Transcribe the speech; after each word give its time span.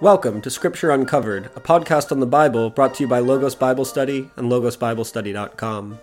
Welcome 0.00 0.40
to 0.40 0.50
Scripture 0.50 0.90
Uncovered, 0.90 1.46
a 1.54 1.60
podcast 1.60 2.10
on 2.10 2.18
the 2.18 2.26
Bible 2.26 2.68
brought 2.68 2.94
to 2.94 3.04
you 3.04 3.08
by 3.08 3.20
Logos 3.20 3.54
Bible 3.54 3.84
Study 3.84 4.28
and 4.34 4.50
logosbiblestudy.com. 4.50 6.00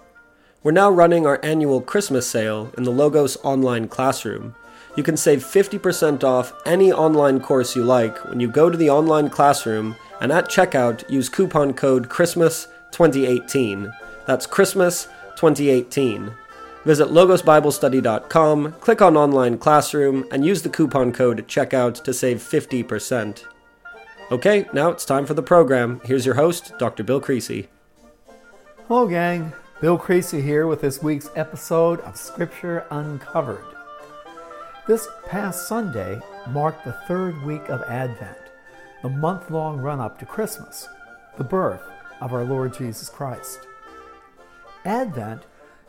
We're 0.63 0.71
now 0.71 0.89
running 0.89 1.27
our 1.27 1.41
annual 1.43 1.81
Christmas 1.81 2.25
sale 2.25 2.71
in 2.77 2.83
the 2.83 2.91
Logos 2.91 3.35
online 3.43 3.89
classroom. 3.89 4.55
You 4.95 5.03
can 5.03 5.17
save 5.17 5.43
50% 5.43 6.23
off 6.23 6.53
any 6.65 6.89
online 6.91 7.41
course 7.41 7.75
you 7.75 7.83
like 7.83 8.17
when 8.29 8.39
you 8.39 8.47
go 8.47 8.69
to 8.69 8.77
the 8.77 8.89
online 8.89 9.29
classroom 9.29 9.97
and 10.21 10.31
at 10.31 10.47
checkout 10.47 11.07
use 11.09 11.27
coupon 11.27 11.73
code 11.73 12.07
CHRISTMAS2018. 12.07 13.93
That's 14.25 14.47
Christmas 14.47 15.09
2018. 15.35 16.31
Visit 16.85 17.09
logosbiblestudy.com, 17.09 18.71
click 18.79 19.01
on 19.01 19.17
Online 19.17 19.57
Classroom, 19.57 20.25
and 20.31 20.45
use 20.45 20.61
the 20.61 20.69
coupon 20.69 21.11
code 21.11 21.39
at 21.39 21.47
checkout 21.47 22.01
to 22.03 22.13
save 22.13 22.37
50%. 22.37 23.43
Okay, 24.31 24.65
now 24.71 24.89
it's 24.91 25.03
time 25.03 25.25
for 25.25 25.33
the 25.33 25.43
program. 25.43 25.99
Here's 26.05 26.25
your 26.25 26.35
host, 26.35 26.71
Dr. 26.79 27.03
Bill 27.03 27.19
Creasy. 27.19 27.67
Hello, 28.87 29.05
gang. 29.05 29.51
Bill 29.81 29.97
Creasy 29.97 30.41
here 30.41 30.67
with 30.67 30.79
this 30.79 31.03
week's 31.03 31.29
episode 31.35 31.99
of 32.01 32.15
Scripture 32.15 32.85
Uncovered. 32.91 33.65
This 34.87 35.05
past 35.27 35.67
Sunday 35.67 36.21
marked 36.47 36.85
the 36.85 36.93
third 37.09 37.43
week 37.43 37.67
of 37.67 37.81
Advent, 37.89 38.37
the 39.01 39.09
month 39.09 39.51
long 39.51 39.81
run 39.81 39.99
up 39.99 40.17
to 40.19 40.25
Christmas, 40.25 40.87
the 41.37 41.43
birth 41.43 41.83
of 42.21 42.31
our 42.31 42.45
Lord 42.45 42.73
Jesus 42.73 43.09
Christ. 43.09 43.67
Advent 44.85 45.41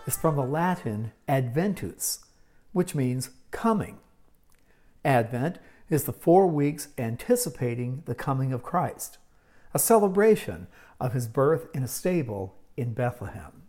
is 0.04 0.16
from 0.16 0.34
the 0.34 0.42
Latin 0.42 1.12
adventus, 1.28 2.24
which 2.72 2.92
means 2.92 3.30
coming. 3.52 3.98
Advent 5.04 5.58
is 5.92 6.04
the 6.04 6.12
four 6.12 6.46
weeks 6.46 6.88
anticipating 6.96 8.02
the 8.06 8.14
coming 8.14 8.50
of 8.50 8.62
Christ, 8.62 9.18
a 9.74 9.78
celebration 9.78 10.66
of 10.98 11.12
his 11.12 11.28
birth 11.28 11.68
in 11.74 11.82
a 11.82 11.88
stable 11.88 12.56
in 12.78 12.94
Bethlehem. 12.94 13.64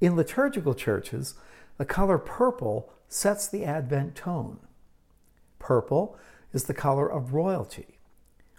In 0.00 0.16
liturgical 0.16 0.74
churches, 0.74 1.34
the 1.78 1.84
color 1.84 2.18
purple 2.18 2.92
sets 3.08 3.46
the 3.46 3.64
Advent 3.64 4.16
tone. 4.16 4.58
Purple 5.60 6.18
is 6.52 6.64
the 6.64 6.74
color 6.74 7.06
of 7.06 7.34
royalty, 7.34 8.00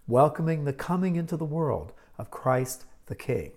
welcoming 0.07 0.63
the 0.63 0.71
coming 0.71 1.17
into 1.17 1.35
the 1.35 1.43
world 1.43 1.91
of 2.17 2.31
Christ 2.31 2.85
the 3.07 3.15
King. 3.15 3.51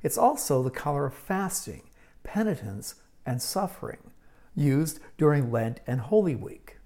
It's 0.00 0.16
also 0.16 0.62
the 0.62 0.70
color 0.70 1.06
of 1.06 1.14
fasting, 1.14 1.90
penitence, 2.22 2.94
and 3.26 3.42
suffering, 3.42 4.12
used 4.54 5.00
during 5.18 5.50
Lent 5.50 5.80
and 5.88 6.02
Holy 6.02 6.36
Week. 6.36 6.78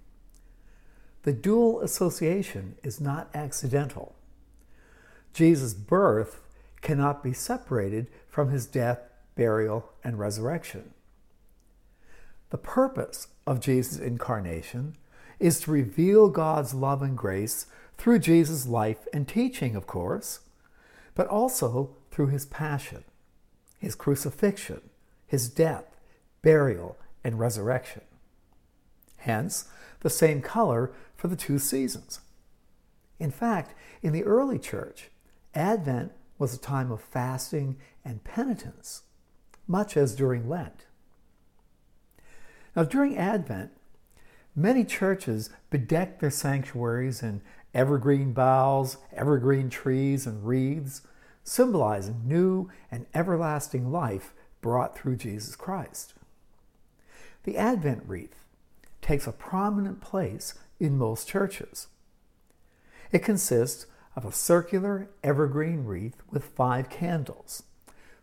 The 1.26 1.32
dual 1.32 1.80
association 1.80 2.76
is 2.84 3.00
not 3.00 3.34
accidental. 3.34 4.14
Jesus' 5.32 5.74
birth 5.74 6.40
cannot 6.82 7.24
be 7.24 7.32
separated 7.32 8.06
from 8.28 8.50
his 8.50 8.64
death, 8.64 9.00
burial, 9.34 9.90
and 10.04 10.20
resurrection. 10.20 10.94
The 12.50 12.58
purpose 12.58 13.26
of 13.44 13.58
Jesus' 13.58 13.98
incarnation 13.98 14.94
is 15.40 15.58
to 15.62 15.72
reveal 15.72 16.28
God's 16.28 16.74
love 16.74 17.02
and 17.02 17.18
grace 17.18 17.66
through 17.98 18.20
Jesus' 18.20 18.68
life 18.68 19.08
and 19.12 19.26
teaching, 19.26 19.74
of 19.74 19.88
course, 19.88 20.42
but 21.16 21.26
also 21.26 21.96
through 22.12 22.28
his 22.28 22.46
passion, 22.46 23.02
his 23.80 23.96
crucifixion, 23.96 24.80
his 25.26 25.48
death, 25.48 25.86
burial, 26.42 26.96
and 27.24 27.40
resurrection. 27.40 28.02
Hence, 29.16 29.64
the 30.06 30.10
same 30.10 30.40
color 30.40 30.92
for 31.16 31.26
the 31.26 31.34
two 31.34 31.58
seasons. 31.58 32.20
In 33.18 33.32
fact, 33.32 33.74
in 34.02 34.12
the 34.12 34.22
early 34.22 34.56
church, 34.56 35.10
Advent 35.52 36.12
was 36.38 36.54
a 36.54 36.58
time 36.58 36.92
of 36.92 37.00
fasting 37.00 37.76
and 38.04 38.22
penitence, 38.22 39.02
much 39.66 39.96
as 39.96 40.14
during 40.14 40.48
Lent. 40.48 40.86
Now, 42.76 42.84
during 42.84 43.18
Advent, 43.18 43.72
many 44.54 44.84
churches 44.84 45.50
bedeck 45.72 46.20
their 46.20 46.30
sanctuaries 46.30 47.20
in 47.20 47.40
evergreen 47.74 48.32
boughs, 48.32 48.98
evergreen 49.12 49.68
trees, 49.68 50.24
and 50.24 50.46
wreaths, 50.46 51.02
symbolizing 51.42 52.22
new 52.24 52.70
and 52.92 53.06
everlasting 53.12 53.90
life 53.90 54.34
brought 54.60 54.96
through 54.96 55.16
Jesus 55.16 55.56
Christ. 55.56 56.14
The 57.42 57.56
Advent 57.56 58.04
wreath 58.06 58.45
takes 59.06 59.26
a 59.28 59.32
prominent 59.32 60.00
place 60.00 60.54
in 60.80 60.98
most 60.98 61.28
churches. 61.28 61.86
It 63.12 63.20
consists 63.20 63.86
of 64.16 64.24
a 64.24 64.32
circular 64.32 65.08
evergreen 65.22 65.84
wreath 65.84 66.16
with 66.30 66.44
five 66.44 66.90
candles, 66.90 67.62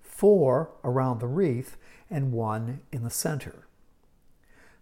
four 0.01 0.71
around 0.83 1.19
the 1.19 1.27
wreath 1.27 1.77
and 2.09 2.33
one 2.33 2.81
in 2.91 3.03
the 3.03 3.09
center. 3.09 3.65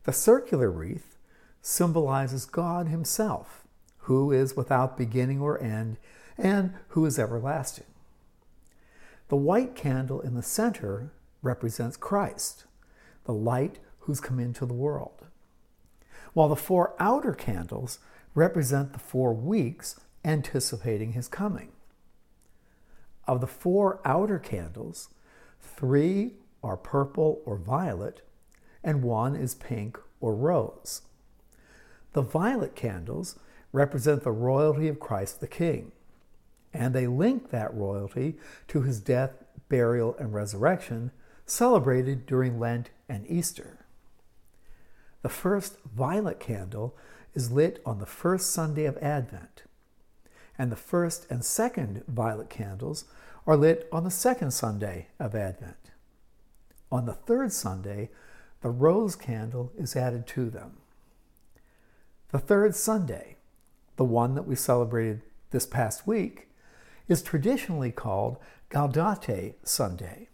The 0.04 0.12
circular 0.12 0.72
wreath 0.72 1.18
symbolizes 1.62 2.46
God 2.46 2.88
Himself, 2.88 3.64
who 4.06 4.32
is 4.32 4.58
without 4.58 4.98
beginning 4.98 5.40
or 5.40 5.62
end 5.62 5.98
and 6.36 6.74
who 6.90 7.06
is 7.06 7.20
everlasting. 7.20 7.86
The 9.28 9.36
white 9.36 9.76
candle 9.76 10.20
in 10.20 10.34
the 10.34 10.42
center 10.42 11.14
represents 11.44 11.96
Christ, 11.96 12.66
the 13.26 13.34
light 13.34 13.78
who's 14.00 14.20
come 14.20 14.40
into 14.40 14.66
the 14.66 14.74
world 14.74 15.28
while 16.34 16.50
the 16.50 16.56
four 16.56 16.94
outer 17.00 17.34
candles 17.34 18.00
represent 18.34 18.94
the 18.94 19.00
four 19.00 19.34
weeks 19.34 20.00
anticipating 20.24 21.14
his 21.14 21.28
coming. 21.28 21.70
Of 23.28 23.42
the 23.42 23.48
four 23.48 24.00
outer 24.06 24.40
candles, 24.40 25.10
three 25.60 26.34
are 26.64 26.78
purple 26.78 27.42
or 27.46 27.58
violet, 27.58 28.22
and 28.84 29.04
one 29.04 29.36
is 29.36 29.56
pink 29.56 29.98
or 30.20 30.36
rose. 30.36 31.02
The 32.14 32.22
violet 32.22 32.76
candles 32.76 33.38
represent 33.72 34.24
the 34.24 34.32
royalty 34.32 34.88
of 34.88 35.00
Christ 35.00 35.40
the 35.40 35.48
King, 35.48 35.92
and 36.74 36.94
they 36.94 37.08
link 37.08 37.50
that 37.50 37.74
royalty 37.74 38.38
to 38.68 38.82
his 38.82 39.00
death, 39.00 39.44
burial, 39.70 40.16
and 40.20 40.34
resurrection 40.34 41.12
celebrated 41.46 42.26
during 42.26 42.60
Lent 42.60 42.90
and 43.08 43.26
Easter. 43.30 43.81
The 45.22 45.30
first 45.30 45.78
violet 45.86 46.40
candle 46.40 46.96
is 47.36 47.52
lit 47.52 47.82
on 47.86 48.00
the 48.00 48.06
first 48.06 48.52
Sunday 48.52 48.86
of 48.86 48.98
Advent, 48.98 49.64
and 50.58 50.72
the 50.72 50.76
first 50.76 51.28
and 51.30 51.46
second 51.46 52.04
violet 52.08 52.50
candles 52.50 53.06
are 53.46 53.56
lit 53.56 53.88
on 53.92 54.04
the 54.04 54.12
second 54.12 54.52
Sunday 54.52 55.08
of 55.20 55.36
Advent. 55.36 55.92
On 56.92 57.06
the 57.06 57.14
third 57.14 57.52
Sunday, 57.52 58.10
the 58.62 58.70
rose 58.70 59.16
candle 59.16 59.72
is 59.78 59.96
added 59.96 60.28
to 60.28 60.50
them. 60.50 60.78
The 62.30 62.40
third 62.40 62.76
Sunday, 62.76 63.38
the 63.98 64.04
one 64.04 64.36
that 64.36 64.48
we 64.48 64.56
celebrated 64.56 65.22
this 65.52 65.66
past 65.66 66.08
week, 66.08 66.50
is 67.08 67.22
traditionally 67.22 67.92
called 67.92 68.38
Gaudete 68.70 69.56
Sunday, 69.64 70.30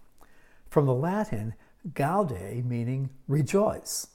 from 0.69 0.85
the 0.85 0.93
Latin 0.93 1.55
gaude 1.93 2.63
meaning 2.65 3.09
rejoice 3.27 4.07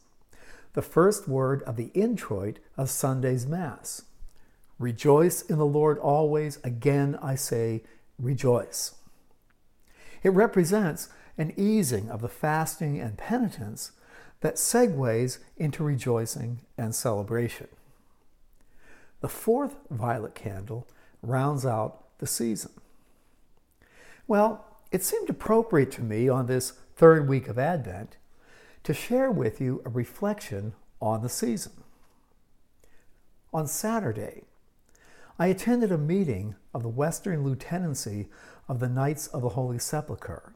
the 0.75 0.83
first 0.83 1.29
word 1.29 1.63
of 1.65 1.77
the 1.77 1.91
introit 1.95 2.59
of 2.77 2.91
Sunday's 2.91 3.47
Mass. 3.47 4.03
Rejoice 4.79 5.43
in 5.43 5.59
the 5.59 5.67
Lord 5.67 5.99
always. 5.99 6.59
Again, 6.65 7.19
I 7.23 7.35
say, 7.35 7.83
rejoice. 8.19 8.95
It 10.23 10.31
represents 10.31 11.09
an 11.37 11.53
easing 11.57 12.11
of 12.11 12.21
the 12.21 12.29
fasting 12.29 13.01
and 13.01 13.17
penitence 13.19 13.93
that 14.41 14.57
segues 14.57 15.39
into 15.57 15.85
rejoicing 15.85 16.61
and 16.77 16.95
celebration. 16.95 17.69
The 19.21 19.29
fourth 19.29 19.77
violet 19.91 20.35
candle 20.35 20.89
rounds 21.23 21.65
out 21.65 22.19
the 22.19 22.27
season. 22.27 22.73
Well, 24.27 24.65
it 24.91 25.05
seemed 25.05 25.31
appropriate 25.31 25.93
to 25.93 26.03
me 26.03 26.29
on 26.29 26.47
this 26.47 26.73
third 26.97 27.29
week 27.29 27.49
of 27.49 27.59
Advent 27.59 28.17
to 28.85 28.95
share 28.95 29.31
with 29.31 29.61
you 29.61 29.81
a 29.85 29.91
reflection 29.91 30.75
on 31.01 31.23
the 31.23 31.29
season. 31.29 31.73
On 33.53 33.67
Saturday, 33.67 34.45
I 35.39 35.47
attended 35.47 35.93
a 35.93 35.99
meeting 35.99 36.55
of 36.75 36.83
the 36.83 36.89
Western 36.89 37.45
Lieutenancy 37.45 38.29
of 38.69 38.81
the 38.81 38.89
Knights 38.89 39.27
of 39.29 39.43
the 39.43 39.51
Holy 39.51 39.79
Sepulchre, 39.79 40.55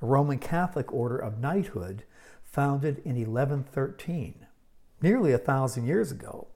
a 0.00 0.06
Roman 0.06 0.38
Catholic 0.38 0.92
order 0.92 1.18
of 1.18 1.38
knighthood 1.38 2.04
founded 2.44 2.98
in 2.98 3.16
1113, 3.16 4.46
nearly 5.00 5.32
a 5.32 5.38
thousand 5.38 5.86
years 5.86 6.10
ago, 6.10 6.48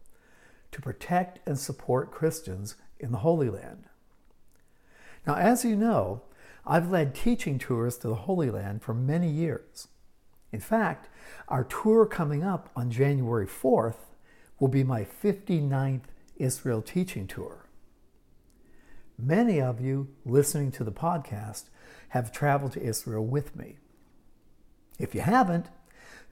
to 0.72 0.82
protect 0.82 1.46
and 1.46 1.58
support 1.58 2.10
Christians 2.10 2.76
in 2.98 3.12
the 3.12 3.18
Holy 3.18 3.48
Land. 3.48 3.84
Now, 5.26 5.34
as 5.34 5.64
you 5.64 5.76
know, 5.76 6.22
I've 6.66 6.90
led 6.90 7.14
teaching 7.14 7.58
tours 7.58 7.96
to 7.98 8.08
the 8.08 8.14
Holy 8.14 8.50
Land 8.50 8.82
for 8.82 8.94
many 8.94 9.28
years. 9.28 9.88
In 10.56 10.62
fact, 10.62 11.10
our 11.48 11.64
tour 11.64 12.06
coming 12.06 12.42
up 12.42 12.70
on 12.74 12.90
January 12.90 13.46
4th 13.46 13.98
will 14.58 14.68
be 14.68 14.82
my 14.82 15.04
59th 15.04 16.04
Israel 16.38 16.80
teaching 16.80 17.26
tour. 17.26 17.68
Many 19.18 19.60
of 19.60 19.82
you 19.82 20.08
listening 20.24 20.72
to 20.72 20.82
the 20.82 20.90
podcast 20.90 21.64
have 22.08 22.32
traveled 22.32 22.72
to 22.72 22.82
Israel 22.82 23.26
with 23.26 23.54
me. 23.54 23.76
If 24.98 25.14
you 25.14 25.20
haven't, 25.20 25.66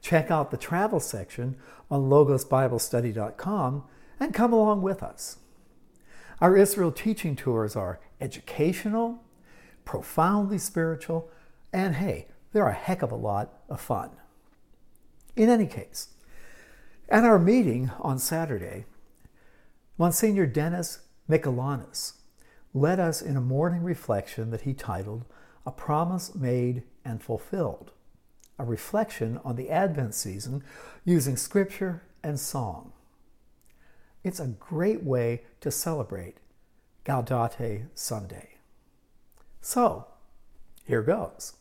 check 0.01 0.31
out 0.31 0.49
the 0.49 0.57
travel 0.57 0.99
section 0.99 1.57
on 1.91 2.09
logosbiblestudy.com 2.09 3.83
and 4.19 4.33
come 4.33 4.53
along 4.53 4.81
with 4.81 5.03
us. 5.03 5.37
Our 6.41 6.57
Israel 6.57 6.91
teaching 6.91 7.35
tours 7.35 7.75
are 7.75 7.99
educational, 8.19 9.19
profoundly 9.85 10.57
spiritual, 10.57 11.29
and 11.71 11.97
hey, 11.97 12.25
they're 12.53 12.67
a 12.69 12.73
heck 12.73 13.03
of 13.03 13.11
a 13.11 13.15
lot 13.15 13.54
of 13.69 13.81
fun. 13.81 14.11
In 15.35 15.49
any 15.49 15.65
case, 15.65 16.09
at 17.09 17.23
our 17.23 17.39
meeting 17.39 17.91
on 17.99 18.17
Saturday, 18.17 18.85
Monsignor 19.97 20.45
Dennis 20.45 20.99
Mikulanis 21.29 22.13
led 22.73 22.99
us 22.99 23.21
in 23.21 23.37
a 23.37 23.41
morning 23.41 23.83
reflection 23.83 24.51
that 24.51 24.61
he 24.61 24.73
titled 24.73 25.25
A 25.65 25.71
Promise 25.71 26.35
Made 26.35 26.83
and 27.03 27.21
Fulfilled, 27.21 27.91
a 28.59 28.65
reflection 28.65 29.39
on 29.43 29.55
the 29.55 29.69
Advent 29.69 30.13
season 30.13 30.63
using 31.03 31.37
scripture 31.37 32.03
and 32.23 32.39
song. 32.39 32.91
It's 34.23 34.39
a 34.39 34.47
great 34.47 35.03
way 35.03 35.43
to 35.61 35.69
celebrate 35.69 36.37
Gaudete 37.05 37.87
Sunday. 37.93 38.55
So, 39.61 40.07
here 40.85 41.03
goes. 41.03 41.53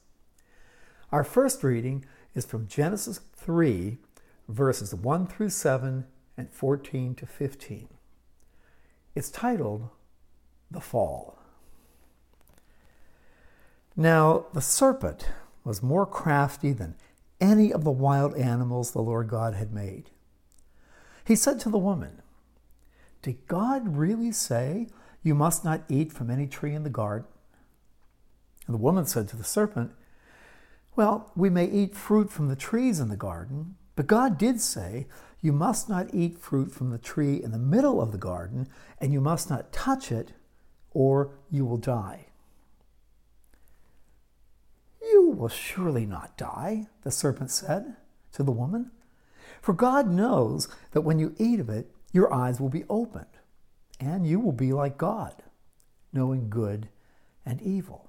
Our 1.14 1.22
first 1.22 1.62
reading 1.62 2.04
is 2.34 2.44
from 2.44 2.66
Genesis 2.66 3.20
3, 3.36 3.98
verses 4.48 4.92
1 4.92 5.28
through 5.28 5.50
7 5.50 6.06
and 6.36 6.50
14 6.50 7.14
to 7.14 7.24
15. 7.24 7.88
It's 9.14 9.30
titled 9.30 9.90
The 10.72 10.80
Fall. 10.80 11.38
Now, 13.94 14.46
the 14.54 14.60
serpent 14.60 15.28
was 15.62 15.84
more 15.84 16.04
crafty 16.04 16.72
than 16.72 16.96
any 17.40 17.72
of 17.72 17.84
the 17.84 17.92
wild 17.92 18.34
animals 18.34 18.90
the 18.90 19.00
Lord 19.00 19.28
God 19.28 19.54
had 19.54 19.72
made. 19.72 20.10
He 21.24 21.36
said 21.36 21.60
to 21.60 21.68
the 21.68 21.78
woman, 21.78 22.22
Did 23.22 23.46
God 23.46 23.96
really 23.96 24.32
say 24.32 24.88
you 25.22 25.36
must 25.36 25.64
not 25.64 25.84
eat 25.88 26.12
from 26.12 26.28
any 26.28 26.48
tree 26.48 26.74
in 26.74 26.82
the 26.82 26.90
garden? 26.90 27.28
And 28.66 28.74
the 28.74 28.82
woman 28.82 29.06
said 29.06 29.28
to 29.28 29.36
the 29.36 29.44
serpent, 29.44 29.92
Well, 30.96 31.32
we 31.34 31.50
may 31.50 31.66
eat 31.66 31.96
fruit 31.96 32.30
from 32.30 32.48
the 32.48 32.56
trees 32.56 33.00
in 33.00 33.08
the 33.08 33.16
garden, 33.16 33.74
but 33.96 34.06
God 34.06 34.38
did 34.38 34.60
say, 34.60 35.06
You 35.40 35.52
must 35.52 35.88
not 35.88 36.14
eat 36.14 36.38
fruit 36.38 36.70
from 36.70 36.90
the 36.90 36.98
tree 36.98 37.42
in 37.42 37.50
the 37.50 37.58
middle 37.58 38.00
of 38.00 38.12
the 38.12 38.18
garden, 38.18 38.68
and 39.00 39.12
you 39.12 39.20
must 39.20 39.50
not 39.50 39.72
touch 39.72 40.12
it, 40.12 40.32
or 40.92 41.32
you 41.50 41.64
will 41.64 41.78
die. 41.78 42.26
You 45.02 45.30
will 45.30 45.48
surely 45.48 46.06
not 46.06 46.36
die, 46.36 46.86
the 47.02 47.10
serpent 47.10 47.50
said 47.50 47.96
to 48.32 48.42
the 48.44 48.52
woman. 48.52 48.92
For 49.60 49.72
God 49.72 50.08
knows 50.08 50.68
that 50.92 51.02
when 51.02 51.18
you 51.18 51.34
eat 51.38 51.58
of 51.58 51.68
it, 51.68 51.90
your 52.12 52.32
eyes 52.32 52.60
will 52.60 52.68
be 52.68 52.84
opened, 52.88 53.26
and 53.98 54.26
you 54.26 54.38
will 54.38 54.52
be 54.52 54.72
like 54.72 54.96
God, 54.96 55.42
knowing 56.12 56.48
good 56.48 56.88
and 57.44 57.60
evil. 57.60 58.08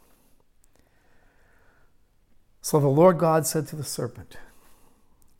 So 2.63 2.79
the 2.79 2.87
Lord 2.87 3.17
God 3.17 3.47
said 3.47 3.67
to 3.67 3.75
the 3.75 3.83
serpent, 3.83 4.37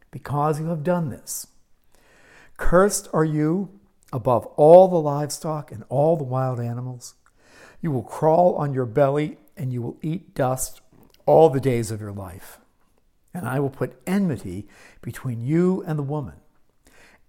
Because 0.09 0.59
you 0.59 0.67
have 0.67 0.83
done 0.83 1.09
this, 1.09 1.45
cursed 2.57 3.07
are 3.13 3.23
you 3.23 3.79
above 4.11 4.47
all 4.57 4.87
the 4.87 4.99
livestock 4.99 5.71
and 5.71 5.83
all 5.87 6.17
the 6.17 6.23
wild 6.23 6.59
animals. 6.59 7.13
You 7.79 7.91
will 7.91 8.03
crawl 8.03 8.55
on 8.55 8.73
your 8.73 8.87
belly 8.87 9.37
and 9.55 9.71
you 9.71 9.83
will 9.83 9.97
eat 10.01 10.33
dust 10.33 10.81
all 11.27 11.49
the 11.49 11.59
days 11.59 11.91
of 11.91 12.01
your 12.01 12.11
life. 12.11 12.59
And 13.33 13.47
I 13.47 13.59
will 13.59 13.69
put 13.69 14.01
enmity 14.07 14.67
between 15.01 15.41
you 15.41 15.83
and 15.87 15.97
the 15.97 16.03
woman, 16.03 16.35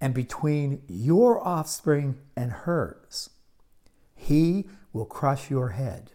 and 0.01 0.13
between 0.15 0.83
your 0.89 1.47
offspring 1.47 2.19
and 2.35 2.51
hers. 2.51 3.31
He 4.17 4.67
will 4.93 5.05
crush 5.05 5.49
your 5.49 5.69
head, 5.71 6.11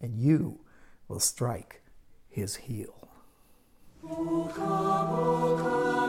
and 0.00 0.18
you 0.18 0.60
will 1.06 1.20
strike 1.20 1.83
his 2.34 2.56
heel. 2.56 3.08
Rejoice, 4.02 4.58
Emmanuel. 4.58 6.03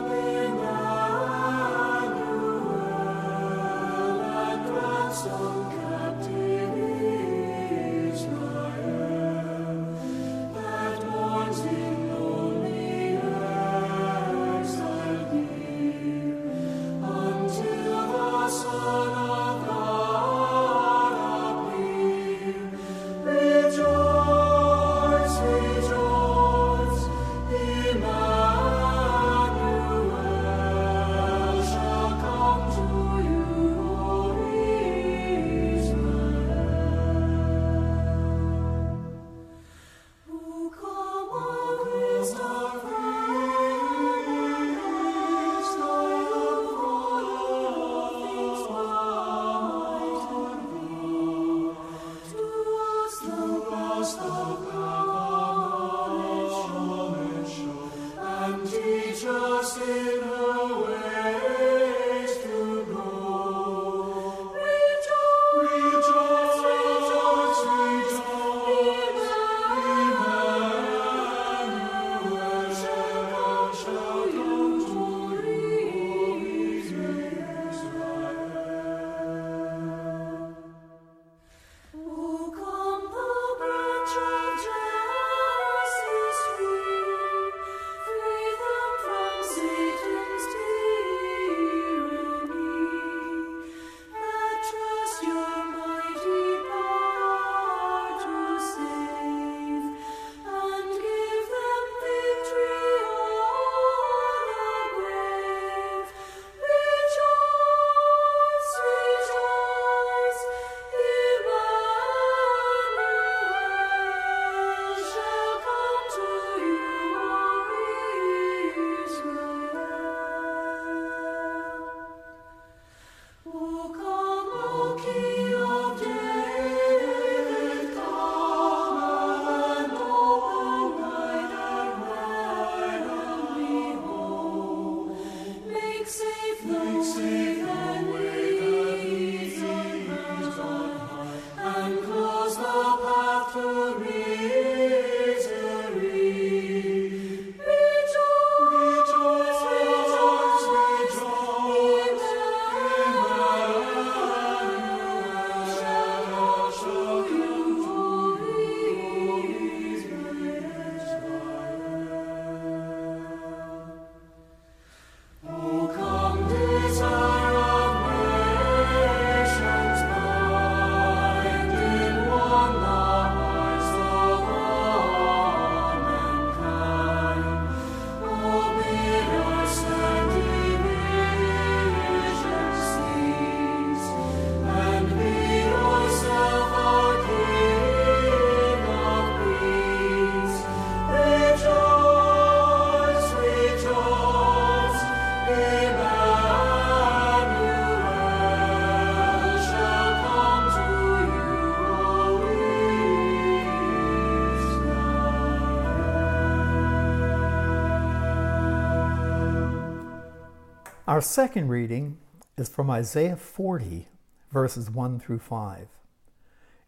Our 211.16 211.22
second 211.22 211.68
reading 211.68 212.18
is 212.58 212.68
from 212.68 212.90
Isaiah 212.90 213.36
40, 213.36 214.06
verses 214.52 214.90
1 214.90 215.18
through 215.18 215.38
5, 215.38 215.88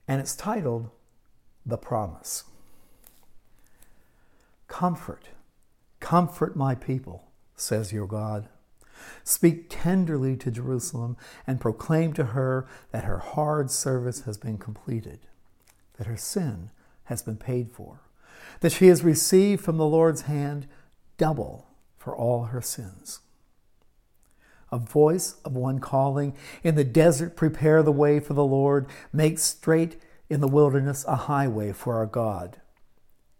and 0.06 0.20
it's 0.20 0.36
titled 0.36 0.90
The 1.64 1.78
Promise. 1.78 2.44
Comfort, 4.66 5.30
comfort 6.00 6.54
my 6.54 6.74
people, 6.74 7.30
says 7.56 7.90
your 7.90 8.06
God. 8.06 8.50
Speak 9.24 9.68
tenderly 9.70 10.36
to 10.36 10.50
Jerusalem 10.50 11.16
and 11.46 11.58
proclaim 11.58 12.12
to 12.12 12.24
her 12.24 12.68
that 12.92 13.04
her 13.04 13.20
hard 13.20 13.70
service 13.70 14.24
has 14.24 14.36
been 14.36 14.58
completed, 14.58 15.20
that 15.96 16.06
her 16.06 16.18
sin 16.18 16.68
has 17.04 17.22
been 17.22 17.38
paid 17.38 17.70
for, 17.72 18.02
that 18.60 18.72
she 18.72 18.88
has 18.88 19.02
received 19.02 19.64
from 19.64 19.78
the 19.78 19.86
Lord's 19.86 20.22
hand 20.28 20.66
double 21.16 21.68
for 21.96 22.14
all 22.14 22.44
her 22.44 22.60
sins. 22.60 23.20
A 24.70 24.78
voice 24.78 25.36
of 25.44 25.56
one 25.56 25.78
calling, 25.78 26.34
In 26.62 26.74
the 26.74 26.84
desert, 26.84 27.36
prepare 27.36 27.82
the 27.82 27.92
way 27.92 28.20
for 28.20 28.34
the 28.34 28.44
Lord, 28.44 28.86
make 29.12 29.38
straight 29.38 30.00
in 30.28 30.40
the 30.40 30.48
wilderness 30.48 31.04
a 31.06 31.16
highway 31.16 31.72
for 31.72 31.96
our 31.96 32.06
God. 32.06 32.60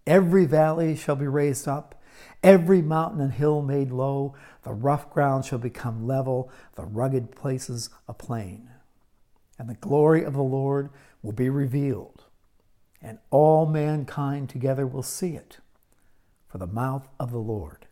Every 0.07 0.47
valley 0.47 0.97
shall 0.97 1.17
be 1.17 1.27
raised 1.27 1.69
up, 1.69 2.01
every 2.43 2.81
mountain 2.81 3.21
and 3.21 3.33
hill 3.33 3.61
made 3.61 3.91
low. 3.91 4.35
The 4.63 4.73
rough 4.73 5.11
ground 5.11 5.45
shall 5.45 5.59
become 5.59 6.07
level, 6.07 6.51
the 6.77 6.85
rugged 6.85 7.33
places 7.33 7.91
a 8.09 8.15
plain. 8.15 8.71
And 9.59 9.69
the 9.69 9.75
glory 9.75 10.25
of 10.25 10.33
the 10.33 10.43
Lord 10.43 10.89
will 11.23 11.33
be 11.33 11.51
revealed, 11.51 12.25
and 13.03 13.19
all 13.31 13.67
mankind 13.67 14.49
together 14.49 14.87
will 14.87 15.03
see 15.03 15.35
it, 15.35 15.59
for 16.47 16.59
the 16.59 16.67
mouth 16.67 17.09
of 17.21 17.31
the 17.31 17.39
Lord 17.39 17.87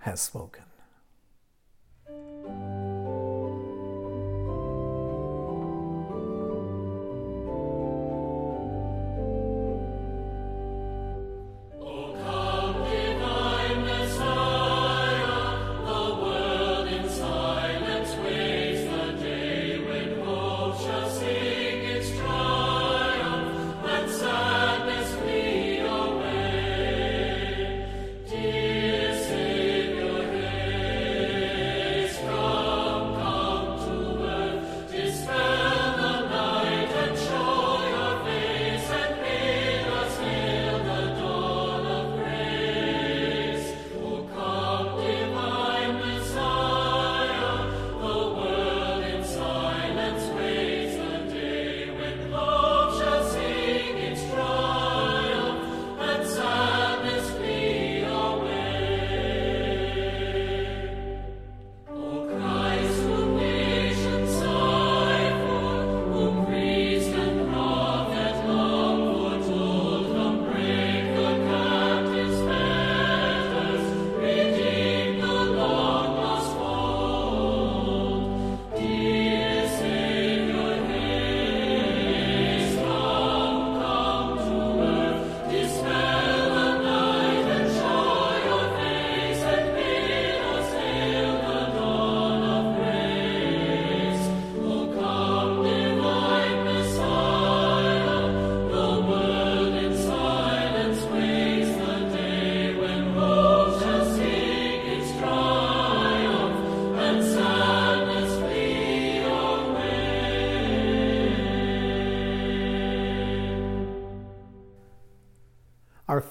has 0.00 0.20
spoken. 0.20 0.64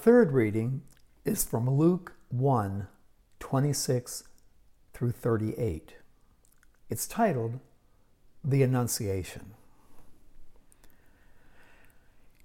Third 0.02 0.32
reading 0.32 0.82
is 1.24 1.44
from 1.44 1.70
Luke 1.70 2.14
1 2.30 2.88
26 3.38 4.24
through 4.92 5.12
38. 5.12 5.94
It's 6.90 7.06
titled 7.06 7.60
The 8.42 8.64
Annunciation. 8.64 9.54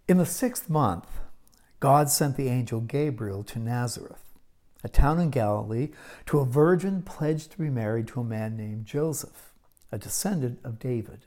In 0.07 0.17
the 0.17 0.25
sixth 0.27 0.69
month, 0.69 1.07
God 1.79 2.11
sent 2.11 2.37
the 2.37 2.47
angel 2.47 2.79
Gabriel 2.79 3.43
to 3.45 3.57
Nazareth, 3.57 4.35
a 4.83 4.87
town 4.87 5.19
in 5.19 5.31
Galilee, 5.31 5.89
to 6.27 6.37
a 6.37 6.45
virgin 6.45 7.01
pledged 7.01 7.53
to 7.53 7.57
be 7.57 7.71
married 7.71 8.07
to 8.09 8.21
a 8.21 8.23
man 8.23 8.55
named 8.55 8.85
Joseph, 8.85 9.51
a 9.91 9.97
descendant 9.97 10.59
of 10.63 10.77
David. 10.77 11.21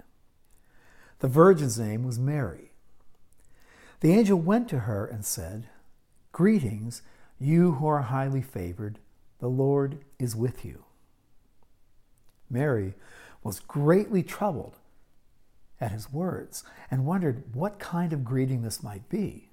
The 1.18 1.26
virgin's 1.26 1.76
name 1.76 2.04
was 2.04 2.20
Mary. 2.20 2.70
The 3.98 4.12
angel 4.12 4.38
went 4.38 4.68
to 4.68 4.80
her 4.80 5.04
and 5.04 5.24
said, 5.24 5.66
Greetings, 6.32 7.02
you 7.38 7.72
who 7.72 7.86
are 7.86 8.02
highly 8.02 8.42
favored, 8.42 8.98
the 9.40 9.48
Lord 9.48 9.98
is 10.18 10.36
with 10.36 10.64
you. 10.64 10.84
Mary 12.48 12.94
was 13.42 13.60
greatly 13.60 14.22
troubled 14.22 14.76
at 15.80 15.92
his 15.92 16.12
words 16.12 16.62
and 16.90 17.06
wondered 17.06 17.54
what 17.54 17.78
kind 17.78 18.12
of 18.12 18.24
greeting 18.24 18.62
this 18.62 18.82
might 18.82 19.08
be. 19.08 19.50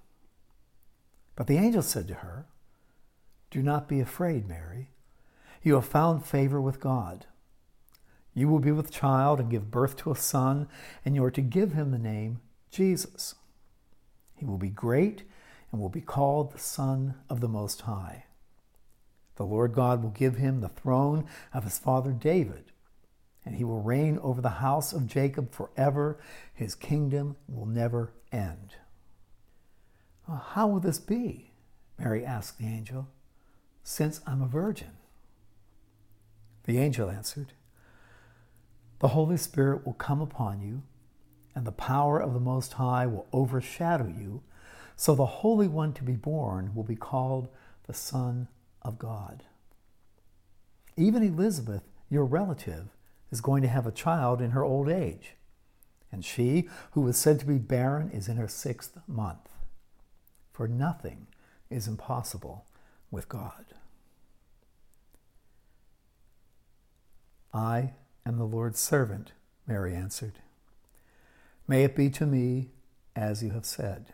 But 1.35 1.47
the 1.47 1.57
angel 1.57 1.81
said 1.81 2.07
to 2.09 2.15
her, 2.15 2.47
Do 3.49 3.61
not 3.61 3.87
be 3.87 3.99
afraid, 3.99 4.47
Mary. 4.47 4.89
You 5.63 5.75
have 5.75 5.85
found 5.85 6.25
favor 6.25 6.59
with 6.59 6.79
God. 6.79 7.25
You 8.33 8.47
will 8.47 8.59
be 8.59 8.71
with 8.71 8.91
child 8.91 9.39
and 9.39 9.49
give 9.49 9.71
birth 9.71 9.95
to 9.97 10.11
a 10.11 10.15
son, 10.15 10.67
and 11.03 11.15
you 11.15 11.23
are 11.23 11.31
to 11.31 11.41
give 11.41 11.73
him 11.73 11.91
the 11.91 11.97
name 11.97 12.41
Jesus. 12.69 13.35
He 14.35 14.45
will 14.45 14.57
be 14.57 14.69
great 14.69 15.23
and 15.71 15.81
will 15.81 15.89
be 15.89 16.01
called 16.01 16.51
the 16.51 16.59
Son 16.59 17.15
of 17.29 17.41
the 17.41 17.47
Most 17.47 17.81
High. 17.81 18.25
The 19.35 19.45
Lord 19.45 19.73
God 19.73 20.01
will 20.01 20.09
give 20.09 20.37
him 20.37 20.61
the 20.61 20.69
throne 20.69 21.25
of 21.53 21.63
his 21.63 21.77
father 21.77 22.11
David, 22.11 22.71
and 23.45 23.55
he 23.55 23.63
will 23.63 23.81
reign 23.81 24.19
over 24.21 24.41
the 24.41 24.49
house 24.49 24.93
of 24.93 25.07
Jacob 25.07 25.51
forever. 25.51 26.17
His 26.53 26.75
kingdom 26.75 27.37
will 27.47 27.67
never 27.67 28.13
end. 28.31 28.75
Well, 30.27 30.43
how 30.53 30.67
will 30.67 30.79
this 30.79 30.99
be? 30.99 31.51
Mary 31.97 32.25
asked 32.25 32.57
the 32.57 32.65
angel, 32.65 33.07
since 33.83 34.21
I'm 34.27 34.41
a 34.41 34.47
virgin. 34.47 34.91
The 36.65 36.79
angel 36.79 37.09
answered, 37.09 37.53
The 38.99 39.09
Holy 39.09 39.37
Spirit 39.37 39.85
will 39.85 39.93
come 39.93 40.21
upon 40.21 40.61
you, 40.61 40.81
and 41.55 41.65
the 41.65 41.71
power 41.71 42.19
of 42.19 42.33
the 42.33 42.39
Most 42.39 42.73
High 42.73 43.07
will 43.07 43.27
overshadow 43.31 44.07
you. 44.07 44.41
So 44.97 45.13
the 45.13 45.25
Holy 45.27 45.67
One 45.67 45.93
to 45.93 46.03
be 46.03 46.15
born 46.15 46.73
will 46.73 46.83
be 46.83 46.95
called 46.95 47.49
the 47.85 47.93
Son 47.93 48.47
of 48.81 48.97
God. 48.97 49.43
Even 50.97 51.21
Elizabeth, 51.21 51.83
your 52.09 52.25
relative, 52.25 52.87
is 53.31 53.39
going 53.39 53.61
to 53.61 53.67
have 53.67 53.85
a 53.85 53.91
child 53.91 54.41
in 54.41 54.51
her 54.51 54.63
old 54.63 54.89
age. 54.89 55.35
And 56.11 56.25
she, 56.25 56.67
who 56.91 57.01
was 57.01 57.15
said 57.15 57.39
to 57.39 57.45
be 57.45 57.59
barren, 57.59 58.09
is 58.09 58.27
in 58.27 58.37
her 58.37 58.47
sixth 58.47 58.97
month. 59.07 59.49
For 60.51 60.67
nothing 60.67 61.27
is 61.69 61.87
impossible 61.87 62.65
with 63.11 63.29
God. 63.29 63.65
I 67.53 67.91
am 68.25 68.37
the 68.37 68.45
Lord's 68.45 68.79
servant, 68.79 69.33
Mary 69.67 69.93
answered. 69.93 70.39
May 71.67 71.83
it 71.83 71.95
be 71.95 72.09
to 72.11 72.25
me 72.25 72.69
as 73.15 73.43
you 73.43 73.51
have 73.51 73.65
said. 73.65 74.13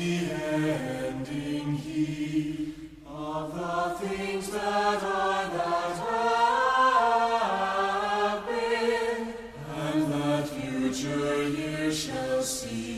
Our 12.51 12.90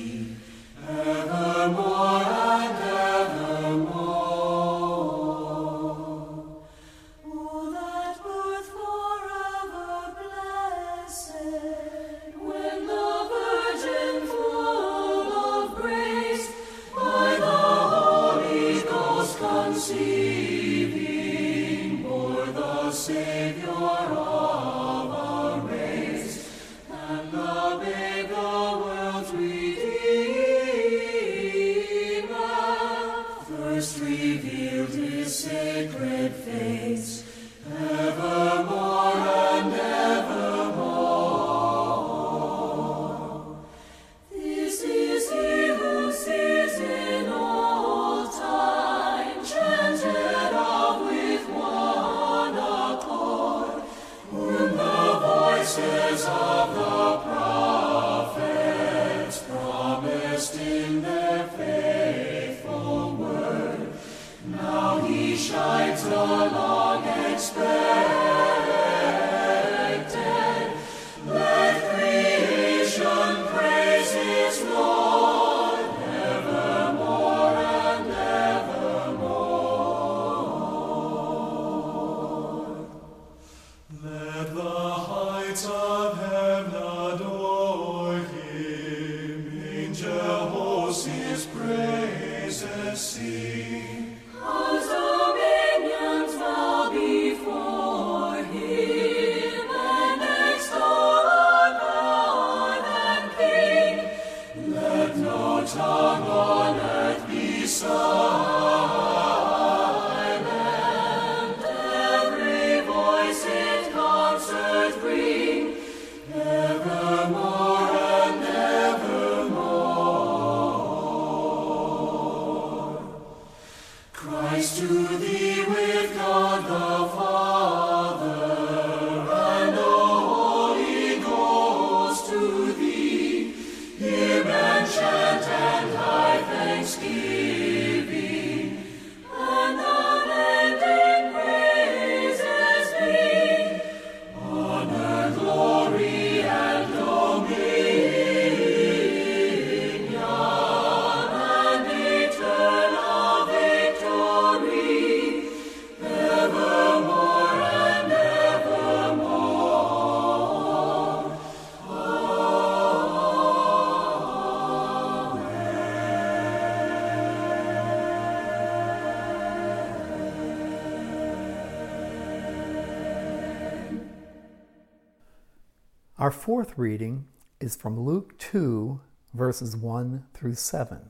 fourth 176.33 176.77
reading 176.77 177.25
is 177.61 177.75
from 177.75 177.99
Luke 177.99 178.37
2, 178.39 178.99
verses 179.33 179.77
1 179.77 180.25
through 180.33 180.55
7, 180.55 181.09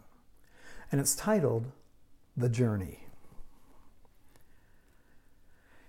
and 0.92 1.02
it's 1.02 1.16
titled 1.16 1.72
The 2.38 2.50
Journey. 2.50 3.08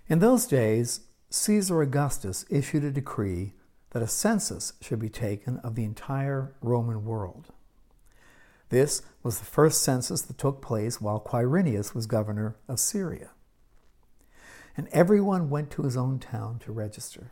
In 0.07 0.19
those 0.19 0.47
days, 0.47 1.01
Caesar 1.29 1.81
Augustus 1.81 2.45
issued 2.49 2.83
a 2.83 2.91
decree 2.91 3.53
that 3.91 4.01
a 4.01 4.07
census 4.07 4.73
should 4.81 4.99
be 4.99 5.09
taken 5.09 5.57
of 5.59 5.75
the 5.75 5.83
entire 5.83 6.55
Roman 6.61 7.05
world. 7.05 7.51
This 8.69 9.01
was 9.21 9.39
the 9.39 9.45
first 9.45 9.83
census 9.83 10.21
that 10.23 10.37
took 10.37 10.61
place 10.61 10.99
while 10.99 11.19
Quirinius 11.19 11.93
was 11.93 12.07
governor 12.07 12.55
of 12.67 12.79
Syria. 12.79 13.31
And 14.77 14.87
everyone 14.91 15.49
went 15.49 15.71
to 15.71 15.83
his 15.83 15.95
own 15.95 16.19
town 16.19 16.59
to 16.59 16.71
register. 16.71 17.31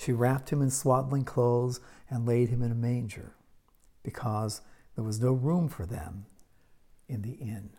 She 0.00 0.12
wrapped 0.12 0.50
him 0.50 0.62
in 0.62 0.70
swaddling 0.70 1.24
clothes 1.24 1.78
and 2.08 2.24
laid 2.24 2.48
him 2.48 2.62
in 2.62 2.72
a 2.72 2.74
manger, 2.74 3.34
because 4.02 4.62
there 4.94 5.04
was 5.04 5.20
no 5.20 5.32
room 5.34 5.68
for 5.68 5.84
them 5.84 6.24
in 7.06 7.20
the 7.20 7.32
inn. 7.32 7.76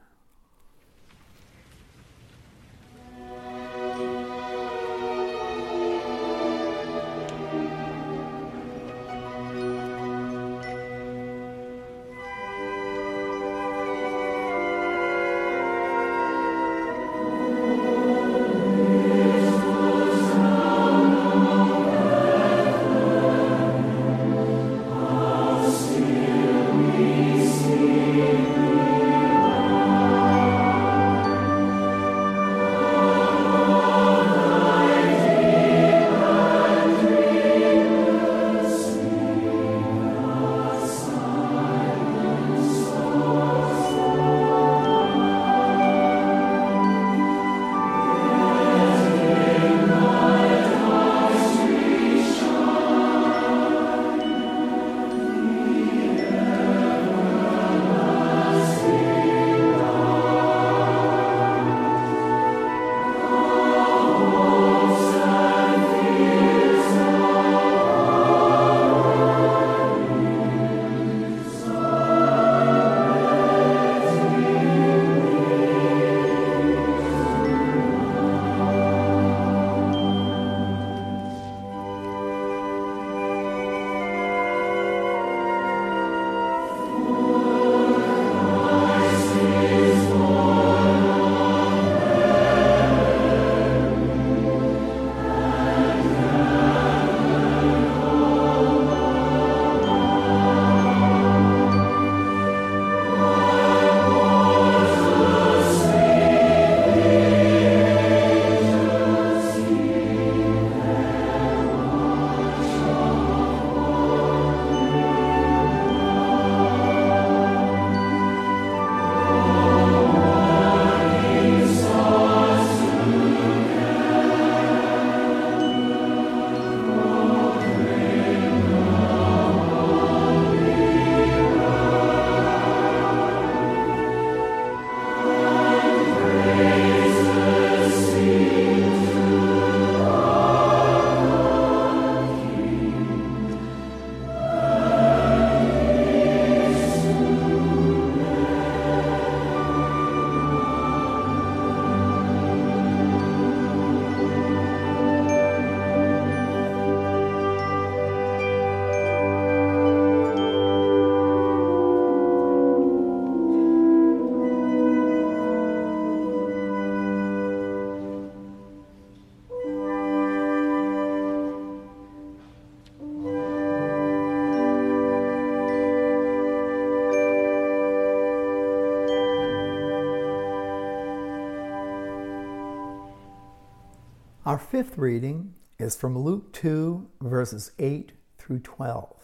Our 184.51 184.57
fifth 184.57 184.97
reading 184.97 185.53
is 185.79 185.95
from 185.95 186.19
Luke 186.19 186.51
2, 186.51 187.07
verses 187.21 187.71
8 187.79 188.11
through 188.37 188.59
12. 188.59 189.15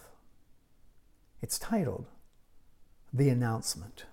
It's 1.42 1.58
titled 1.58 2.06
The 3.12 3.28
Announcement. 3.28 4.06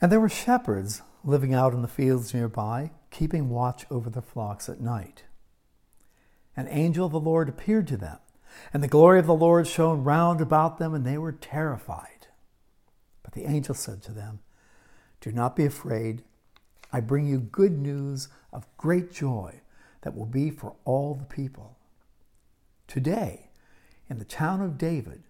And 0.00 0.10
there 0.10 0.20
were 0.20 0.30
shepherds 0.30 1.02
living 1.22 1.52
out 1.52 1.74
in 1.74 1.82
the 1.82 1.86
fields 1.86 2.32
nearby, 2.32 2.92
keeping 3.10 3.50
watch 3.50 3.84
over 3.90 4.08
their 4.08 4.22
flocks 4.22 4.70
at 4.70 4.80
night. 4.80 5.24
An 6.56 6.68
angel 6.68 7.04
of 7.04 7.12
the 7.12 7.20
Lord 7.20 7.46
appeared 7.46 7.86
to 7.88 7.98
them, 7.98 8.20
and 8.72 8.82
the 8.82 8.88
glory 8.88 9.18
of 9.18 9.26
the 9.26 9.34
Lord 9.34 9.66
shone 9.66 10.02
round 10.02 10.40
about 10.40 10.78
them, 10.78 10.94
and 10.94 11.04
they 11.04 11.18
were 11.18 11.30
terrified. 11.30 12.28
But 13.22 13.34
the 13.34 13.44
angel 13.44 13.74
said 13.74 14.02
to 14.04 14.12
them, 14.12 14.38
Do 15.20 15.30
not 15.30 15.54
be 15.54 15.66
afraid. 15.66 16.22
I 16.92 17.00
bring 17.00 17.26
you 17.26 17.38
good 17.40 17.78
news 17.78 18.28
of 18.52 18.66
great 18.76 19.12
joy 19.12 19.60
that 20.02 20.16
will 20.16 20.26
be 20.26 20.50
for 20.50 20.74
all 20.84 21.14
the 21.14 21.24
people. 21.24 21.76
Today, 22.86 23.50
in 24.08 24.18
the 24.18 24.24
town 24.24 24.60
of 24.60 24.78
David, 24.78 25.24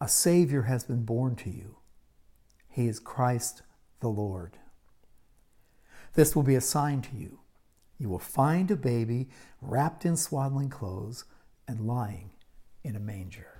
a 0.00 0.08
Savior 0.08 0.62
has 0.62 0.84
been 0.84 1.04
born 1.04 1.36
to 1.36 1.50
you. 1.50 1.76
He 2.68 2.86
is 2.86 3.00
Christ 3.00 3.62
the 4.00 4.08
Lord. 4.08 4.58
This 6.14 6.34
will 6.34 6.42
be 6.42 6.54
a 6.54 6.60
sign 6.60 7.02
to 7.02 7.16
you. 7.16 7.40
You 7.98 8.08
will 8.08 8.18
find 8.18 8.70
a 8.70 8.76
baby 8.76 9.28
wrapped 9.60 10.04
in 10.04 10.16
swaddling 10.16 10.70
clothes 10.70 11.24
and 11.68 11.86
lying 11.86 12.30
in 12.82 12.96
a 12.96 13.00
manger. 13.00 13.58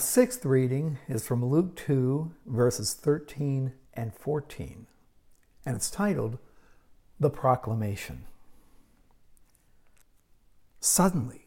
Sixth 0.00 0.44
reading 0.44 0.98
is 1.08 1.26
from 1.26 1.44
Luke 1.44 1.76
2, 1.76 2.32
verses 2.46 2.94
13 2.94 3.72
and 3.94 4.14
14, 4.14 4.86
and 5.66 5.76
it's 5.76 5.90
titled 5.90 6.38
The 7.18 7.30
Proclamation. 7.30 8.24
Suddenly, 10.80 11.46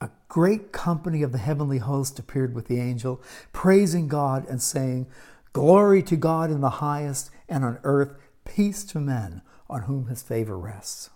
a 0.00 0.10
great 0.28 0.72
company 0.72 1.22
of 1.22 1.32
the 1.32 1.38
heavenly 1.38 1.78
host 1.78 2.18
appeared 2.18 2.54
with 2.54 2.68
the 2.68 2.80
angel, 2.80 3.20
praising 3.52 4.08
God 4.08 4.48
and 4.48 4.62
saying, 4.62 5.06
Glory 5.52 6.02
to 6.04 6.16
God 6.16 6.50
in 6.50 6.62
the 6.62 6.70
highest, 6.70 7.30
and 7.48 7.64
on 7.64 7.78
earth 7.84 8.14
peace 8.44 8.82
to 8.84 9.00
men 9.00 9.42
on 9.68 9.82
whom 9.82 10.06
his 10.06 10.22
favor 10.22 10.58
rests. 10.58 11.10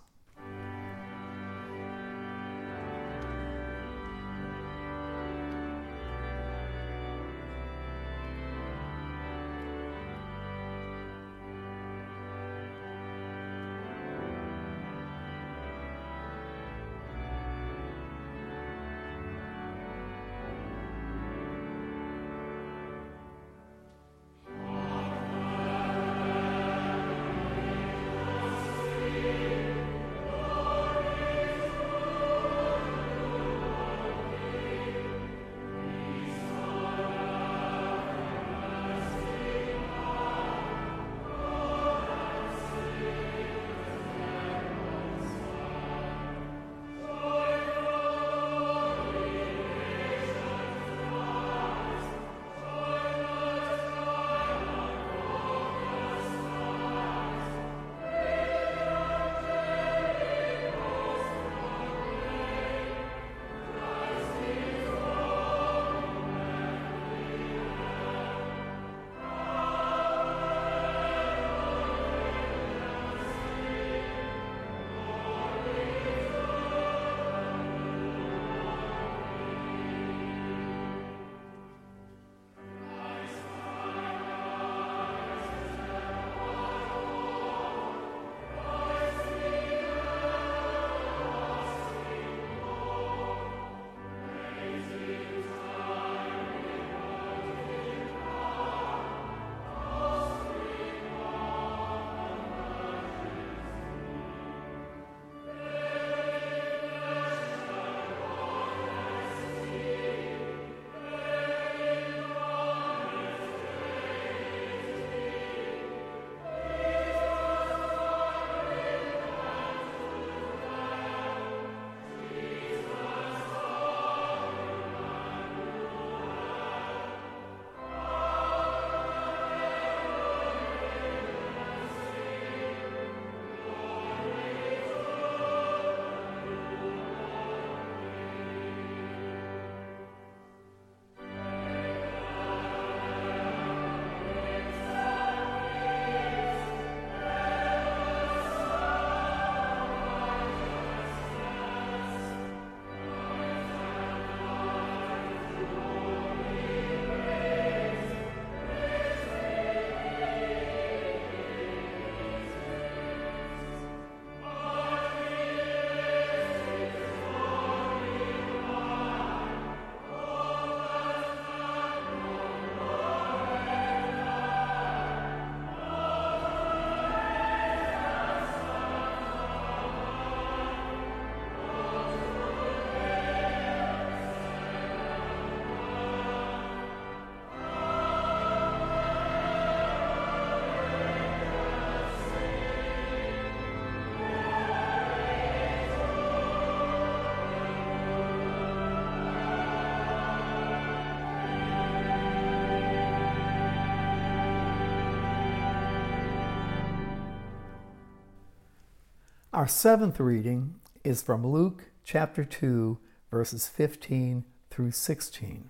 Our 209.55 209.69
seventh 209.69 210.19
reading 210.19 210.81
is 211.05 211.21
from 211.21 211.47
Luke 211.47 211.85
chapter 212.03 212.43
2, 212.43 212.99
verses 213.31 213.69
15 213.69 214.43
through 214.69 214.91
16. 214.91 215.69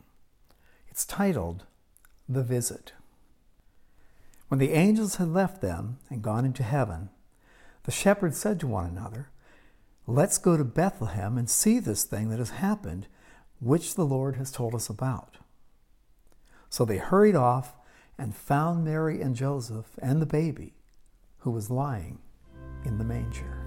It's 0.87 1.05
titled 1.05 1.65
The 2.27 2.41
Visit. 2.41 2.93
When 4.47 4.59
the 4.59 4.71
angels 4.71 5.17
had 5.17 5.27
left 5.27 5.61
them 5.61 5.99
and 6.09 6.23
gone 6.23 6.45
into 6.45 6.63
heaven, 6.63 7.11
the 7.83 7.91
shepherds 7.91 8.39
said 8.39 8.59
to 8.61 8.67
one 8.67 8.87
another, 8.87 9.29
Let's 10.07 10.39
go 10.39 10.57
to 10.57 10.63
Bethlehem 10.63 11.37
and 11.37 11.47
see 11.47 11.77
this 11.77 12.05
thing 12.05 12.29
that 12.29 12.39
has 12.39 12.49
happened, 12.49 13.05
which 13.61 13.93
the 13.93 14.03
Lord 14.03 14.37
has 14.37 14.51
told 14.51 14.73
us 14.73 14.89
about. 14.89 15.37
So 16.71 16.85
they 16.85 16.97
hurried 16.97 17.35
off 17.35 17.75
and 18.17 18.35
found 18.35 18.83
Mary 18.83 19.21
and 19.21 19.35
Joseph 19.35 19.91
and 20.01 20.19
the 20.19 20.25
baby, 20.25 20.73
who 21.41 21.51
was 21.51 21.69
lying 21.69 22.17
in 22.83 22.97
the 22.97 23.03
manger. 23.03 23.64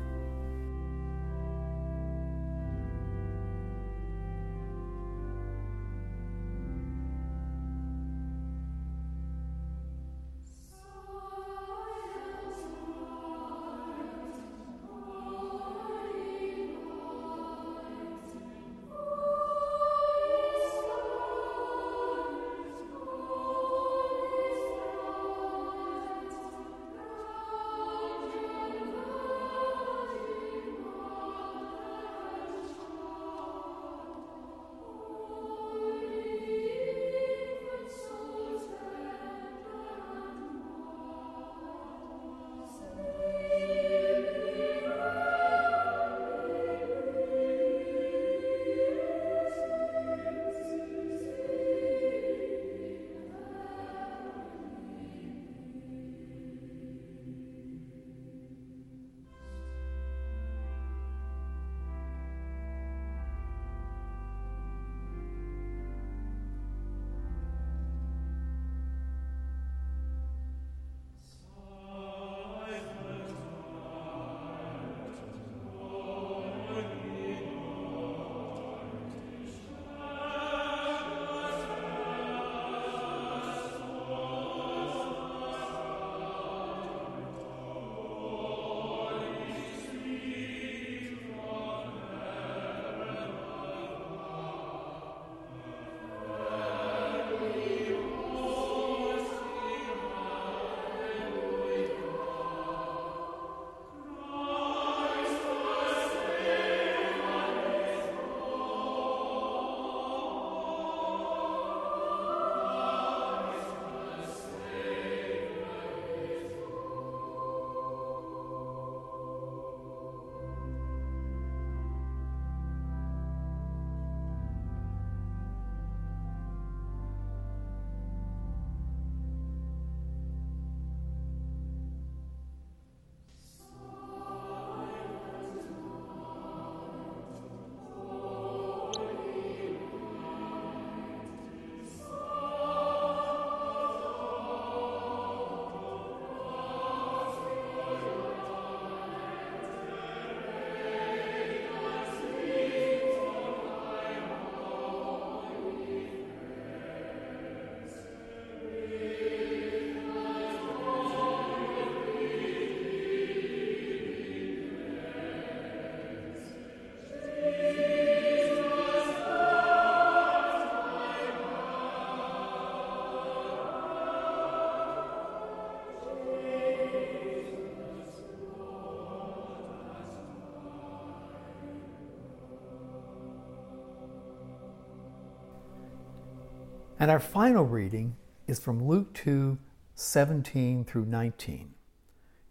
And 187.09 187.15
our 187.15 187.21
final 187.21 187.65
reading 187.65 188.17
is 188.47 188.61
from 188.61 188.87
Luke 188.87 189.15
2 189.15 189.57
17 189.95 190.85
through 190.85 191.07
19. 191.07 191.73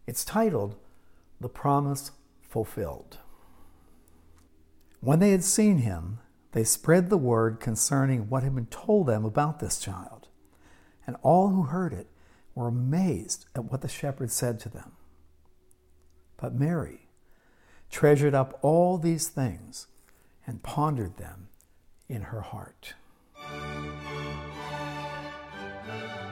It's 0.07 0.25
titled 0.25 0.77
The 1.39 1.47
Promise 1.47 2.09
Fulfilled. 2.41 3.19
When 4.99 5.19
they 5.19 5.29
had 5.29 5.43
seen 5.43 5.77
him, 5.77 6.21
they 6.53 6.63
spread 6.63 7.11
the 7.11 7.19
word 7.19 7.59
concerning 7.59 8.29
what 8.29 8.41
had 8.41 8.55
been 8.55 8.65
told 8.65 9.05
them 9.05 9.25
about 9.25 9.59
this 9.59 9.79
child. 9.79 10.27
And 11.05 11.17
all 11.21 11.49
who 11.49 11.61
heard 11.61 11.93
it 11.93 12.07
were 12.55 12.69
amazed 12.69 13.45
at 13.55 13.65
what 13.65 13.81
the 13.81 13.87
shepherds 13.87 14.33
said 14.33 14.59
to 14.61 14.69
them. 14.69 14.93
But 16.35 16.55
Mary 16.55 17.09
treasured 17.91 18.33
up 18.33 18.57
all 18.63 18.97
these 18.97 19.27
things 19.27 19.85
and 20.47 20.63
pondered 20.63 21.17
them 21.17 21.49
in 22.09 22.23
her 22.33 22.41
heart 22.41 22.95
thank 25.87 26.01
you 26.01 26.26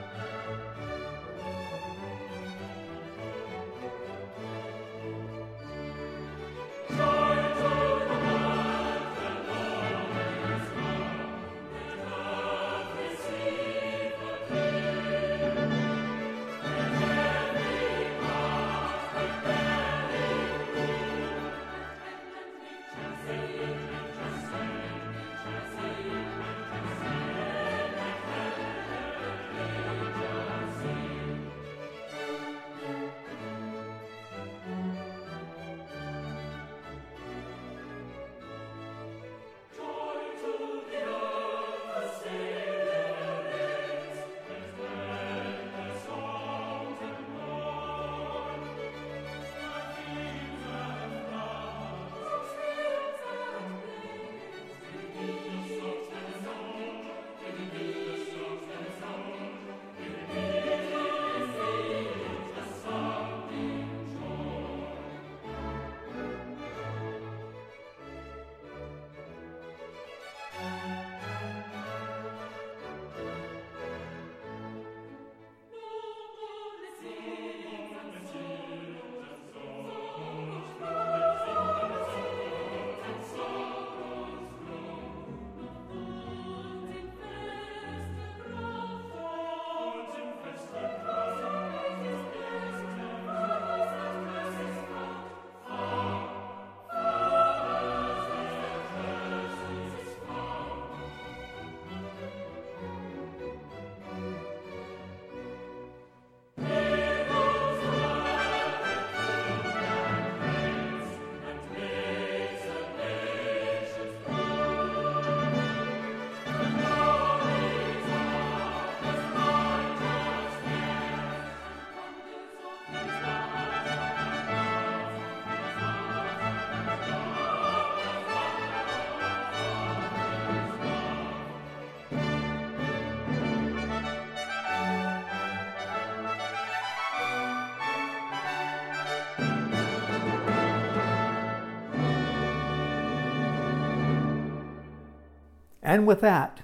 And 145.86 146.04
with 146.04 146.20
that, 146.22 146.62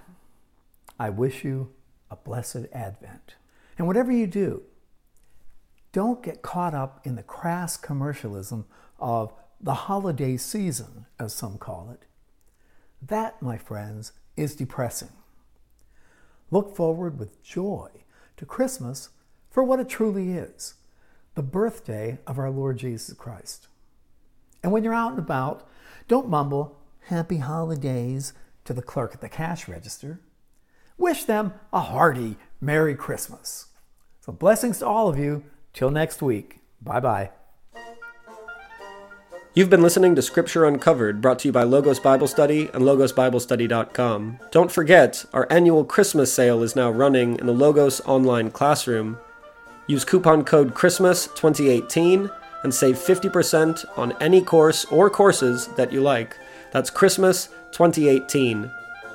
I 0.98 1.08
wish 1.08 1.44
you 1.44 1.70
a 2.10 2.16
blessed 2.16 2.66
Advent. 2.72 3.36
And 3.78 3.86
whatever 3.86 4.10
you 4.10 4.26
do, 4.26 4.64
don't 5.92 6.24
get 6.24 6.42
caught 6.42 6.74
up 6.74 7.00
in 7.06 7.14
the 7.14 7.22
crass 7.22 7.76
commercialism 7.76 8.66
of 8.98 9.32
the 9.60 9.74
holiday 9.74 10.36
season, 10.36 11.06
as 11.20 11.32
some 11.32 11.56
call 11.56 11.88
it. 11.92 12.04
That, 13.00 13.40
my 13.40 13.56
friends, 13.56 14.10
is 14.36 14.56
depressing. 14.56 15.12
Look 16.50 16.74
forward 16.74 17.20
with 17.20 17.44
joy 17.44 17.90
to 18.38 18.44
Christmas 18.44 19.10
for 19.50 19.62
what 19.62 19.78
it 19.78 19.88
truly 19.88 20.32
is 20.32 20.74
the 21.34 21.42
birthday 21.42 22.18
of 22.26 22.38
our 22.38 22.50
Lord 22.50 22.76
Jesus 22.76 23.14
Christ. 23.16 23.68
And 24.64 24.72
when 24.72 24.82
you're 24.82 24.92
out 24.92 25.12
and 25.12 25.20
about, 25.20 25.66
don't 26.08 26.28
mumble, 26.28 26.78
Happy 27.06 27.38
Holidays 27.38 28.32
to 28.64 28.72
the 28.72 28.82
clerk 28.82 29.14
at 29.14 29.20
the 29.20 29.28
cash 29.28 29.68
register. 29.68 30.20
Wish 30.98 31.24
them 31.24 31.54
a 31.72 31.80
hearty 31.80 32.36
Merry 32.60 32.94
Christmas. 32.94 33.66
So, 34.20 34.32
blessings 34.32 34.78
to 34.78 34.86
all 34.86 35.08
of 35.08 35.18
you. 35.18 35.44
Till 35.72 35.90
next 35.90 36.22
week. 36.22 36.60
Bye 36.80 37.00
bye. 37.00 37.30
You've 39.54 39.68
been 39.68 39.82
listening 39.82 40.14
to 40.14 40.22
Scripture 40.22 40.64
Uncovered, 40.64 41.20
brought 41.20 41.40
to 41.40 41.48
you 41.48 41.52
by 41.52 41.64
Logos 41.64 42.00
Bible 42.00 42.26
Study 42.26 42.70
and 42.72 42.84
logosbiblestudy.com. 42.84 44.38
Don't 44.50 44.72
forget, 44.72 45.26
our 45.34 45.46
annual 45.50 45.84
Christmas 45.84 46.32
sale 46.32 46.62
is 46.62 46.74
now 46.74 46.90
running 46.90 47.38
in 47.38 47.46
the 47.46 47.52
Logos 47.52 48.00
online 48.06 48.50
classroom. 48.50 49.18
Use 49.86 50.06
coupon 50.06 50.44
code 50.44 50.72
CHRISTMAS2018 50.72 52.34
and 52.62 52.72
save 52.72 52.96
50% 52.96 53.84
on 53.98 54.14
any 54.22 54.40
course 54.40 54.86
or 54.86 55.10
courses 55.10 55.66
that 55.76 55.92
you 55.92 56.00
like. 56.00 56.34
That's 56.72 56.88
Christmas 56.88 57.50
2018. 57.72 58.70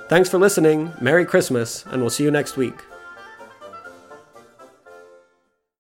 Thanks 0.08 0.30
for 0.30 0.38
listening, 0.38 0.94
Merry 1.00 1.26
Christmas, 1.26 1.86
and 1.88 2.02
we'll 2.02 2.10
see 2.10 2.24
you 2.24 2.32
next 2.32 2.58
week. 2.58 2.84